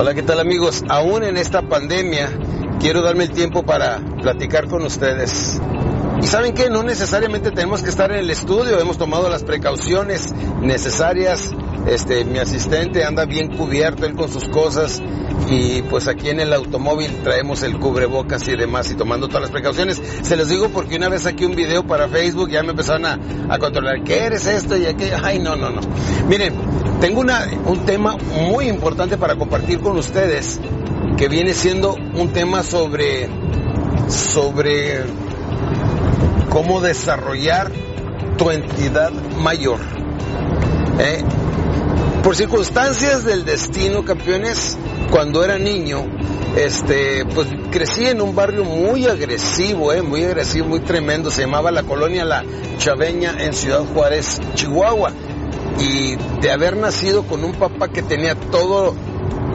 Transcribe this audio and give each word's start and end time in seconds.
Hola, 0.00 0.14
¿qué 0.14 0.22
tal 0.22 0.40
amigos? 0.40 0.82
Aún 0.88 1.24
en 1.24 1.36
esta 1.36 1.60
pandemia 1.60 2.30
quiero 2.80 3.02
darme 3.02 3.24
el 3.24 3.32
tiempo 3.32 3.64
para 3.64 3.98
platicar 4.22 4.66
con 4.66 4.82
ustedes. 4.82 5.60
Y 6.22 6.26
saben 6.26 6.54
que 6.54 6.70
no 6.70 6.82
necesariamente 6.82 7.50
tenemos 7.50 7.82
que 7.82 7.90
estar 7.90 8.10
en 8.10 8.20
el 8.20 8.30
estudio, 8.30 8.80
hemos 8.80 8.96
tomado 8.96 9.28
las 9.28 9.44
precauciones 9.44 10.34
necesarias. 10.62 11.52
Este, 11.86 12.24
mi 12.24 12.38
asistente 12.38 13.04
anda 13.04 13.24
bien 13.24 13.56
cubierto 13.56 14.06
él 14.06 14.14
con 14.14 14.30
sus 14.30 14.48
cosas 14.48 15.02
y 15.48 15.82
pues 15.82 16.06
aquí 16.08 16.28
en 16.28 16.40
el 16.40 16.52
automóvil 16.52 17.10
traemos 17.24 17.62
el 17.62 17.78
cubrebocas 17.78 18.46
y 18.48 18.56
demás 18.56 18.90
y 18.90 18.94
tomando 18.94 19.28
todas 19.28 19.42
las 19.42 19.50
precauciones. 19.50 20.00
Se 20.22 20.36
los 20.36 20.48
digo 20.48 20.68
porque 20.68 20.96
una 20.96 21.08
vez 21.08 21.26
aquí 21.26 21.44
un 21.44 21.56
video 21.56 21.84
para 21.84 22.08
Facebook 22.08 22.50
ya 22.50 22.62
me 22.62 22.70
empezaron 22.70 23.06
a, 23.06 23.18
a 23.48 23.58
controlar, 23.58 24.02
¿qué 24.04 24.24
eres 24.24 24.46
esto 24.46 24.76
y 24.76 24.86
aquello? 24.86 25.16
Ay, 25.22 25.38
no, 25.38 25.56
no, 25.56 25.70
no. 25.70 25.80
Miren, 26.28 26.54
tengo 27.00 27.22
un 27.22 27.86
tema 27.86 28.16
muy 28.50 28.68
importante 28.68 29.16
para 29.16 29.36
compartir 29.36 29.80
con 29.80 29.96
ustedes 29.96 30.60
que 31.16 31.28
viene 31.28 31.54
siendo 31.54 31.94
un 31.94 32.32
tema 32.32 32.62
sobre, 32.62 33.28
sobre 34.08 35.04
cómo 36.50 36.80
desarrollar 36.80 37.70
tu 38.36 38.50
entidad 38.50 39.12
mayor. 39.38 39.80
¿Eh? 40.98 41.22
Por 42.22 42.36
circunstancias 42.36 43.24
del 43.24 43.46
destino, 43.46 44.04
campeones, 44.04 44.76
cuando 45.10 45.42
era 45.42 45.58
niño, 45.58 46.04
este, 46.54 47.24
pues 47.24 47.48
crecí 47.70 48.06
en 48.06 48.20
un 48.20 48.34
barrio 48.34 48.64
muy 48.64 49.06
agresivo, 49.06 49.92
eh, 49.94 50.02
muy 50.02 50.24
agresivo, 50.24 50.68
muy 50.68 50.80
tremendo. 50.80 51.30
Se 51.30 51.40
llamaba 51.42 51.70
la 51.70 51.82
colonia 51.82 52.26
La 52.26 52.44
Chaveña 52.78 53.36
en 53.38 53.54
Ciudad 53.54 53.84
Juárez, 53.94 54.38
Chihuahua. 54.54 55.12
Y 55.78 56.16
de 56.42 56.50
haber 56.50 56.76
nacido 56.76 57.22
con 57.22 57.42
un 57.42 57.52
papá 57.54 57.88
que 57.88 58.02
tenía 58.02 58.34
todo, 58.34 58.94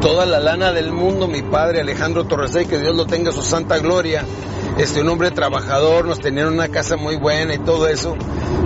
toda 0.02 0.26
la 0.26 0.40
lana 0.40 0.72
del 0.72 0.92
mundo, 0.92 1.28
mi 1.28 1.44
padre 1.44 1.82
Alejandro 1.82 2.26
Torresey, 2.26 2.66
que 2.66 2.80
Dios 2.80 2.96
lo 2.96 3.06
tenga 3.06 3.32
su 3.32 3.44
santa 3.44 3.78
gloria, 3.78 4.26
este, 4.78 5.02
un 5.02 5.10
hombre 5.10 5.32
trabajador, 5.32 6.06
nos 6.06 6.20
tenían 6.20 6.48
una 6.48 6.68
casa 6.68 6.98
muy 6.98 7.16
buena 7.16 7.54
y 7.54 7.60
todo 7.60 7.88
eso. 7.88 8.18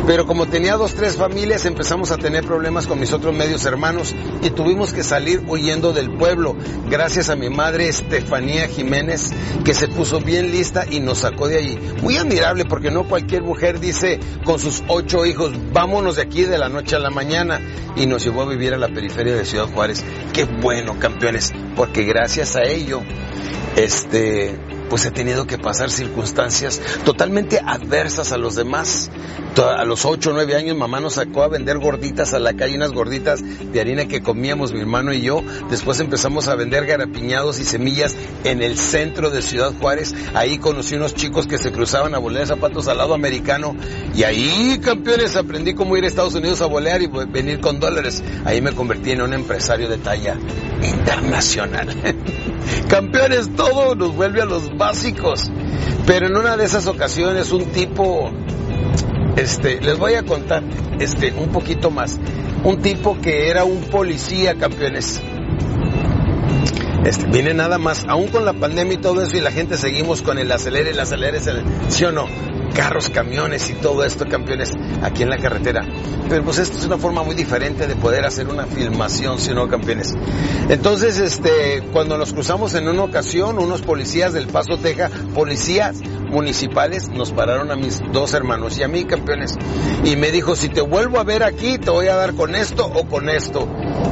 Pero 0.07 0.25
como 0.25 0.47
tenía 0.47 0.75
dos, 0.75 0.95
tres 0.95 1.17
familias, 1.17 1.65
empezamos 1.65 2.09
a 2.09 2.17
tener 2.17 2.43
problemas 2.43 2.87
con 2.87 2.99
mis 2.99 3.13
otros 3.13 3.31
medios 3.31 3.63
hermanos 3.65 4.15
y 4.41 4.49
tuvimos 4.49 4.91
que 4.91 5.03
salir 5.03 5.43
huyendo 5.47 5.93
del 5.93 6.09
pueblo. 6.17 6.55
Gracias 6.89 7.29
a 7.29 7.35
mi 7.35 7.49
madre 7.51 7.89
Estefanía 7.89 8.67
Jiménez, 8.67 9.29
que 9.63 9.75
se 9.75 9.87
puso 9.87 10.19
bien 10.19 10.49
lista 10.49 10.85
y 10.89 10.99
nos 10.99 11.19
sacó 11.19 11.47
de 11.47 11.57
allí. 11.57 11.79
Muy 12.01 12.17
admirable 12.17 12.65
porque 12.65 12.89
no 12.89 13.03
cualquier 13.03 13.43
mujer 13.43 13.79
dice 13.79 14.19
con 14.45 14.57
sus 14.57 14.81
ocho 14.87 15.27
hijos, 15.27 15.51
vámonos 15.73 16.15
de 16.15 16.23
aquí 16.23 16.43
de 16.43 16.57
la 16.57 16.69
noche 16.69 16.95
a 16.95 16.99
la 16.99 17.11
mañana. 17.11 17.61
Y 17.95 18.07
nos 18.07 18.23
llevó 18.23 18.43
a 18.43 18.45
vivir 18.49 18.73
a 18.73 18.77
la 18.77 18.87
periferia 18.87 19.35
de 19.35 19.45
Ciudad 19.45 19.67
Juárez. 19.71 20.03
Qué 20.33 20.45
bueno, 20.45 20.97
campeones, 20.97 21.53
porque 21.75 22.03
gracias 22.03 22.55
a 22.55 22.63
ello, 22.63 23.01
este, 23.75 24.57
pues 24.89 25.05
he 25.05 25.11
tenido 25.11 25.45
que 25.47 25.57
pasar 25.57 25.91
circunstancias 25.91 26.81
totalmente 27.05 27.59
adversas 27.63 28.31
a 28.31 28.37
los 28.37 28.55
demás. 28.55 29.09
A 29.59 29.83
los 29.83 30.05
8 30.05 30.29
o 30.29 30.33
9 30.33 30.55
años 30.55 30.77
mamá 30.77 31.01
nos 31.01 31.15
sacó 31.15 31.43
a 31.43 31.49
vender 31.49 31.79
gorditas 31.79 32.33
a 32.33 32.39
la 32.39 32.53
calle, 32.53 32.77
unas 32.77 32.93
gorditas 32.93 33.43
de 33.43 33.81
harina 33.81 34.07
que 34.07 34.21
comíamos 34.21 34.71
mi 34.71 34.79
hermano 34.79 35.11
y 35.11 35.21
yo. 35.21 35.43
Después 35.69 35.99
empezamos 35.99 36.47
a 36.47 36.55
vender 36.55 36.85
garapiñados 36.85 37.59
y 37.59 37.65
semillas 37.65 38.15
en 38.45 38.61
el 38.61 38.77
centro 38.77 39.29
de 39.29 39.41
Ciudad 39.41 39.73
Juárez. 39.77 40.15
Ahí 40.33 40.59
conocí 40.59 40.95
unos 40.95 41.13
chicos 41.13 41.45
que 41.45 41.57
se 41.57 41.73
cruzaban 41.73 42.15
a 42.15 42.19
volear 42.19 42.47
zapatos 42.47 42.87
al 42.87 42.99
lado 42.99 43.13
americano. 43.13 43.75
Y 44.15 44.23
ahí, 44.23 44.79
campeones, 44.81 45.35
aprendí 45.35 45.73
cómo 45.73 45.97
ir 45.97 46.05
a 46.05 46.07
Estados 46.07 46.35
Unidos 46.35 46.61
a 46.61 46.65
volear 46.65 47.01
y 47.01 47.07
venir 47.07 47.59
con 47.59 47.81
dólares. 47.81 48.23
Ahí 48.45 48.61
me 48.61 48.71
convertí 48.71 49.11
en 49.11 49.21
un 49.21 49.33
empresario 49.33 49.89
de 49.89 49.97
talla 49.97 50.37
internacional. 50.81 51.89
campeones, 52.87 53.55
todo 53.55 53.95
nos 53.95 54.15
vuelve 54.15 54.41
a 54.41 54.45
los 54.45 54.75
básicos. 54.77 55.51
Pero 56.05 56.27
en 56.27 56.35
una 56.35 56.57
de 56.57 56.65
esas 56.65 56.87
ocasiones 56.87 57.51
un 57.51 57.65
tipo, 57.65 58.31
este, 59.35 59.79
les 59.81 59.97
voy 59.97 60.15
a 60.15 60.23
contar, 60.23 60.63
este, 60.99 61.31
un 61.33 61.49
poquito 61.49 61.91
más. 61.91 62.17
Un 62.63 62.81
tipo 62.81 63.19
que 63.21 63.49
era 63.49 63.63
un 63.63 63.81
policía, 63.83 64.55
campeones. 64.55 65.21
Este, 67.05 67.25
viene 67.27 67.53
nada 67.53 67.77
más, 67.77 68.05
aún 68.07 68.27
con 68.27 68.43
la 68.43 68.53
pandemia 68.53 68.95
y 68.95 68.97
todo 68.97 69.21
eso, 69.21 69.37
y 69.37 69.39
la 69.39 69.51
gente 69.51 69.77
seguimos 69.77 70.21
con 70.21 70.37
el 70.37 70.51
acelere, 70.51 70.91
el 70.91 70.99
acelere, 70.99 71.39
¿sí 71.87 72.03
o 72.03 72.11
no? 72.11 72.27
Carros, 72.73 73.09
camiones 73.09 73.69
y 73.69 73.73
todo 73.73 74.03
esto, 74.03 74.25
campeones, 74.27 74.71
aquí 75.01 75.23
en 75.23 75.29
la 75.29 75.37
carretera. 75.37 75.85
Pero 76.29 76.43
pues 76.43 76.59
esto 76.59 76.77
es 76.77 76.85
una 76.85 76.97
forma 76.97 77.23
muy 77.23 77.35
diferente 77.35 77.87
de 77.87 77.95
poder 77.95 78.25
hacer 78.25 78.47
una 78.47 78.65
filmación, 78.65 79.39
si 79.39 79.53
no, 79.53 79.67
campeones. 79.67 80.13
Entonces, 80.69 81.19
este, 81.19 81.83
cuando 81.91 82.17
nos 82.17 82.33
cruzamos 82.33 82.73
en 82.75 82.87
una 82.87 83.03
ocasión, 83.03 83.57
unos 83.57 83.81
policías 83.81 84.33
del 84.33 84.47
Paso, 84.47 84.77
Texas, 84.77 85.11
policías 85.33 86.01
municipales, 86.29 87.09
nos 87.09 87.31
pararon 87.31 87.71
a 87.71 87.75
mis 87.75 88.01
dos 88.11 88.33
hermanos 88.33 88.77
y 88.77 88.83
a 88.83 88.87
mí, 88.87 89.05
campeones. 89.05 89.55
Y 90.03 90.15
me 90.15 90.31
dijo, 90.31 90.55
si 90.55 90.69
te 90.69 90.81
vuelvo 90.81 91.19
a 91.19 91.23
ver 91.23 91.43
aquí, 91.43 91.77
te 91.77 91.89
voy 91.89 92.07
a 92.07 92.15
dar 92.15 92.33
con 92.35 92.55
esto 92.55 92.85
o 92.85 93.05
con 93.05 93.29
esto. 93.29 93.67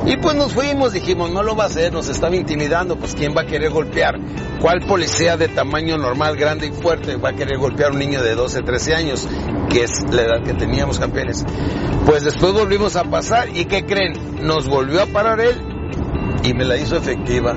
Y 0.06 0.18
pues 0.18 0.36
nos 0.36 0.54
fuimos, 0.54 0.94
dijimos, 0.94 1.32
no 1.32 1.44
lo 1.44 1.56
va 1.56 1.66
a 1.66 1.68
hacer, 1.68 1.94
nos 1.94 2.10
estaba 2.10 2.36
intimidando, 2.36 2.98
pues 2.98 3.14
¿quién 3.16 3.36
va 3.36 3.42
a 3.42 3.46
querer 3.46 3.72
golpear? 3.72 4.16
¿Cuál 4.62 4.86
policía 4.88 5.38
de 5.38 5.48
tamaño 5.48 5.98
normal, 5.98 6.36
grande 6.38 6.68
y 6.68 6.72
fuerte 6.72 7.16
va 7.18 7.30
a 7.30 7.34
querer 7.34 7.58
golpear 7.58 7.92
a 7.92 7.94
un 7.94 8.00
niño 8.00 8.24
de 8.24 8.36
12, 8.36 8.64
13 8.64 8.96
años? 8.96 9.28
Que 9.70 9.84
es 9.84 9.92
la 10.12 10.24
edad 10.24 10.44
que 10.44 10.54
teníamos, 10.54 11.00
campeones. 11.00 11.46
Pues 12.06 12.24
después 12.24 12.54
volvimos 12.54 12.96
a 12.96 13.04
pasar 13.04 13.50
y 13.56 13.66
¿qué 13.66 13.86
creen? 13.86 14.14
Nos 14.48 14.68
volvió 14.68 15.04
a 15.04 15.06
parar 15.08 15.42
él 15.42 15.62
y 16.44 16.54
me 16.54 16.64
la 16.64 16.78
hizo 16.78 16.96
efectiva. 16.96 17.56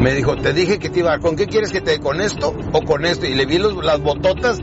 Me 0.00 0.14
dijo, 0.14 0.36
te 0.36 0.52
dije 0.52 0.78
que 0.78 0.90
te 0.90 1.00
iba. 1.00 1.18
¿Con 1.18 1.36
qué 1.36 1.46
quieres 1.46 1.72
que 1.72 1.80
te... 1.80 2.00
¿Con 2.00 2.20
esto 2.20 2.54
o 2.72 2.82
con 2.82 3.04
esto? 3.04 3.26
Y 3.26 3.34
le 3.34 3.46
vi 3.46 3.58
los, 3.58 3.74
las 3.84 4.00
bototas 4.00 4.60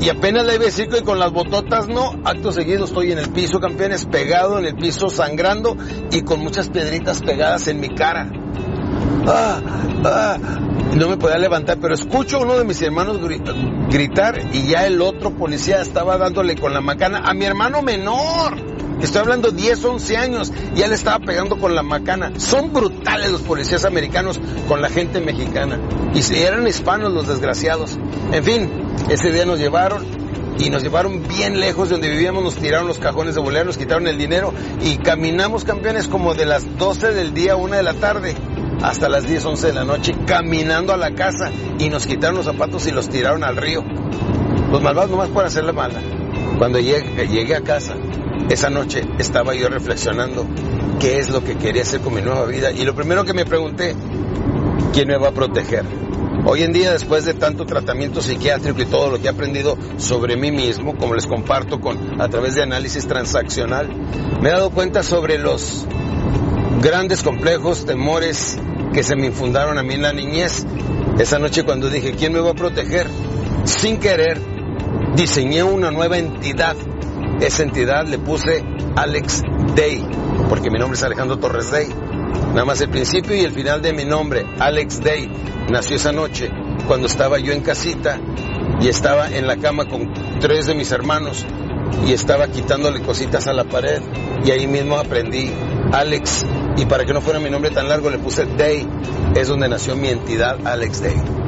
y 0.00 0.10
apenas 0.10 0.46
le 0.46 0.52
a 0.52 0.58
decir 0.58 0.88
que 0.88 1.02
con 1.02 1.18
las 1.18 1.32
bototas 1.32 1.88
no. 1.88 2.14
Acto 2.24 2.52
seguido 2.52 2.84
estoy 2.84 3.12
en 3.12 3.18
el 3.18 3.30
piso, 3.30 3.58
campeones, 3.58 4.06
pegado 4.06 4.58
en 4.58 4.66
el 4.66 4.76
piso, 4.76 5.10
sangrando 5.10 5.76
y 6.12 6.22
con 6.22 6.40
muchas 6.40 6.68
piedritas 6.68 7.20
pegadas 7.20 7.66
en 7.68 7.80
mi 7.80 7.88
cara. 7.88 8.30
Ah, 9.26 9.60
ah. 10.04 10.38
No 10.94 11.08
me 11.08 11.16
podía 11.16 11.38
levantar, 11.38 11.78
pero 11.80 11.94
escucho 11.94 12.38
a 12.38 12.40
uno 12.40 12.56
de 12.56 12.64
mis 12.64 12.80
hermanos 12.80 13.18
gritar 13.90 14.40
y 14.52 14.68
ya 14.68 14.86
el 14.86 15.02
otro 15.02 15.32
policía 15.32 15.82
estaba 15.82 16.16
dándole 16.16 16.56
con 16.56 16.72
la 16.72 16.80
macana 16.80 17.22
a 17.24 17.34
mi 17.34 17.44
hermano 17.44 17.82
menor. 17.82 18.77
Estoy 19.02 19.20
hablando 19.20 19.50
10, 19.52 19.84
11 19.84 20.16
años, 20.16 20.52
ya 20.74 20.88
le 20.88 20.94
estaba 20.94 21.24
pegando 21.24 21.58
con 21.58 21.74
la 21.74 21.82
macana. 21.82 22.32
Son 22.38 22.72
brutales 22.72 23.30
los 23.30 23.42
policías 23.42 23.84
americanos 23.84 24.40
con 24.66 24.82
la 24.82 24.88
gente 24.88 25.20
mexicana. 25.20 25.78
Y 26.14 26.34
eran 26.36 26.66
hispanos 26.66 27.12
los 27.12 27.28
desgraciados. 27.28 27.98
En 28.32 28.44
fin, 28.44 28.70
ese 29.08 29.30
día 29.30 29.44
nos 29.44 29.58
llevaron 29.58 30.04
y 30.58 30.70
nos 30.70 30.82
llevaron 30.82 31.22
bien 31.28 31.60
lejos 31.60 31.88
de 31.88 31.94
donde 31.94 32.10
vivíamos, 32.10 32.42
nos 32.42 32.56
tiraron 32.56 32.88
los 32.88 32.98
cajones 32.98 33.34
de 33.34 33.40
bolera, 33.40 33.64
nos 33.64 33.78
quitaron 33.78 34.08
el 34.08 34.18
dinero 34.18 34.52
y 34.82 34.96
caminamos 34.96 35.64
campeones 35.64 36.08
como 36.08 36.34
de 36.34 36.46
las 36.46 36.78
12 36.78 37.12
del 37.12 37.32
día 37.32 37.52
a 37.52 37.56
1 37.56 37.76
de 37.76 37.82
la 37.82 37.94
tarde 37.94 38.34
hasta 38.82 39.08
las 39.08 39.26
10, 39.26 39.44
11 39.44 39.66
de 39.68 39.72
la 39.72 39.84
noche 39.84 40.14
caminando 40.26 40.92
a 40.92 40.96
la 40.96 41.12
casa 41.14 41.50
y 41.78 41.88
nos 41.88 42.06
quitaron 42.06 42.36
los 42.36 42.46
zapatos 42.46 42.86
y 42.86 42.90
los 42.90 43.08
tiraron 43.08 43.44
al 43.44 43.56
río. 43.56 43.84
Los 44.70 44.82
malvados 44.82 45.10
nomás 45.10 45.28
por 45.28 45.44
hacerle 45.44 45.72
mala. 45.72 46.00
Cuando 46.58 46.80
llegué, 46.80 47.26
llegué 47.28 47.54
a 47.54 47.62
casa, 47.62 47.94
esa 48.50 48.70
noche 48.70 49.02
estaba 49.18 49.54
yo 49.54 49.68
reflexionando 49.68 50.46
qué 51.00 51.18
es 51.18 51.28
lo 51.30 51.44
que 51.44 51.56
quería 51.56 51.82
hacer 51.82 52.00
con 52.00 52.14
mi 52.14 52.22
nueva 52.22 52.44
vida 52.46 52.70
y 52.70 52.84
lo 52.84 52.94
primero 52.94 53.24
que 53.24 53.34
me 53.34 53.44
pregunté, 53.44 53.94
¿quién 54.92 55.08
me 55.08 55.18
va 55.18 55.28
a 55.28 55.32
proteger? 55.32 55.84
Hoy 56.44 56.62
en 56.62 56.72
día, 56.72 56.92
después 56.92 57.24
de 57.24 57.34
tanto 57.34 57.66
tratamiento 57.66 58.22
psiquiátrico 58.22 58.80
y 58.80 58.86
todo 58.86 59.10
lo 59.10 59.18
que 59.18 59.26
he 59.26 59.30
aprendido 59.30 59.76
sobre 59.98 60.36
mí 60.36 60.50
mismo, 60.50 60.96
como 60.96 61.14
les 61.14 61.26
comparto 61.26 61.80
con, 61.80 62.20
a 62.20 62.28
través 62.28 62.54
de 62.54 62.62
análisis 62.62 63.06
transaccional, 63.06 63.88
me 64.40 64.48
he 64.48 64.52
dado 64.52 64.70
cuenta 64.70 65.02
sobre 65.02 65.36
los 65.38 65.86
grandes 66.80 67.22
complejos, 67.22 67.84
temores 67.84 68.56
que 68.94 69.02
se 69.02 69.16
me 69.16 69.26
infundaron 69.26 69.78
a 69.78 69.82
mí 69.82 69.94
en 69.94 70.02
la 70.02 70.12
niñez. 70.12 70.64
Esa 71.18 71.38
noche 71.38 71.64
cuando 71.64 71.90
dije, 71.90 72.12
¿quién 72.12 72.32
me 72.32 72.40
va 72.40 72.52
a 72.52 72.54
proteger? 72.54 73.08
Sin 73.64 73.98
querer, 73.98 74.40
diseñé 75.16 75.64
una 75.64 75.90
nueva 75.90 76.18
entidad. 76.18 76.76
Esa 77.40 77.62
entidad 77.62 78.06
le 78.06 78.18
puse 78.18 78.64
Alex 78.96 79.42
Day, 79.76 80.04
porque 80.48 80.70
mi 80.70 80.78
nombre 80.78 80.96
es 80.96 81.04
Alejandro 81.04 81.38
Torres 81.38 81.70
Day. 81.70 81.88
Nada 82.48 82.64
más 82.64 82.80
el 82.80 82.90
principio 82.90 83.36
y 83.36 83.40
el 83.40 83.52
final 83.52 83.80
de 83.80 83.92
mi 83.92 84.04
nombre, 84.04 84.44
Alex 84.58 85.00
Day, 85.00 85.30
nació 85.70 85.96
esa 85.96 86.12
noche 86.12 86.50
cuando 86.86 87.06
estaba 87.06 87.38
yo 87.38 87.52
en 87.52 87.60
casita 87.60 88.18
y 88.80 88.88
estaba 88.88 89.28
en 89.28 89.46
la 89.46 89.56
cama 89.56 89.86
con 89.86 90.12
tres 90.40 90.66
de 90.66 90.74
mis 90.74 90.90
hermanos 90.90 91.44
y 92.06 92.12
estaba 92.12 92.48
quitándole 92.48 93.02
cositas 93.02 93.46
a 93.46 93.52
la 93.52 93.64
pared 93.64 94.02
y 94.44 94.50
ahí 94.50 94.66
mismo 94.66 94.96
aprendí 94.98 95.52
Alex 95.92 96.44
y 96.76 96.86
para 96.86 97.04
que 97.04 97.12
no 97.12 97.20
fuera 97.20 97.40
mi 97.40 97.50
nombre 97.50 97.70
tan 97.70 97.88
largo 97.88 98.10
le 98.10 98.18
puse 98.18 98.46
Day, 98.46 98.86
es 99.34 99.48
donde 99.48 99.68
nació 99.68 99.96
mi 99.96 100.08
entidad 100.08 100.66
Alex 100.66 101.02
Day. 101.02 101.47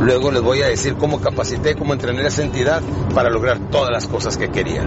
Luego 0.00 0.30
les 0.30 0.40
voy 0.40 0.62
a 0.62 0.68
decir 0.68 0.94
cómo 0.94 1.20
capacité, 1.20 1.74
cómo 1.74 1.92
entrené 1.92 2.26
esa 2.26 2.42
entidad 2.42 2.82
para 3.14 3.28
lograr 3.28 3.70
todas 3.70 3.90
las 3.90 4.06
cosas 4.06 4.38
que 4.38 4.48
quería. 4.48 4.82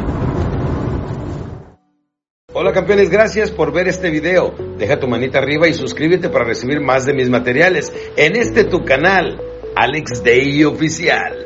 Hola 2.56 2.72
campeones, 2.72 3.10
gracias 3.10 3.52
por 3.52 3.72
ver 3.72 3.88
este 3.88 4.10
video. 4.10 4.56
Deja 4.78 5.00
tu 5.00 5.08
manita 5.08 5.40
arriba 5.40 5.68
y 5.68 5.74
suscríbete 5.74 6.30
para 6.30 6.46
recibir 6.46 6.80
más 6.82 7.06
de 7.06 7.14
mis 7.14 7.30
materiales 7.30 7.94
en 8.16 8.36
este 8.36 8.64
tu 8.64 8.84
canal, 8.86 9.40
Alex 9.76 10.24
Day 10.24 10.64
Oficial. 10.64 11.43